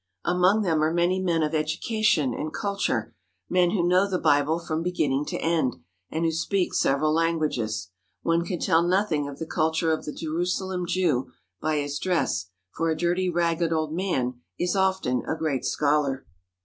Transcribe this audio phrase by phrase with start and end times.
[0.25, 3.13] Among them are many men of education and culture,
[3.51, 5.75] men who know the Bible from beginning to end,
[6.09, 7.91] and who speak several languages.
[8.23, 11.29] One can tell nothing of the culture of the Jerusalem Jew
[11.61, 16.25] by his dress, for a dirty, ragged old man is often a great scholar.